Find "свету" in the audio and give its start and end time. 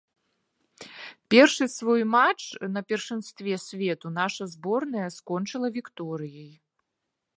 3.67-4.07